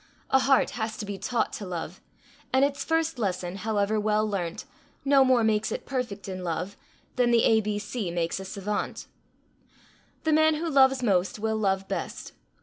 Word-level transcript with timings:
A 0.31 0.39
heart 0.39 0.71
has 0.71 0.97
to 0.97 1.05
be 1.05 1.19
taught 1.19 1.53
to 1.53 1.65
love, 1.67 2.01
and 2.51 2.65
its 2.65 2.83
first 2.83 3.19
lesson, 3.19 3.57
however 3.57 3.99
well 3.99 4.27
learnt, 4.27 4.65
no 5.05 5.23
more 5.23 5.43
makes 5.43 5.71
it 5.71 5.85
perfect 5.85 6.27
in 6.27 6.43
love, 6.43 6.75
than 7.17 7.29
the 7.29 7.43
A 7.43 7.61
B 7.61 7.77
C 7.77 8.09
makes 8.09 8.39
a 8.39 8.45
savant. 8.45 9.05
The 10.23 10.33
man 10.33 10.55
who 10.55 10.67
loves 10.71 11.03
most 11.03 11.37
will 11.37 11.55
love 11.55 11.87
best. 11.87 12.31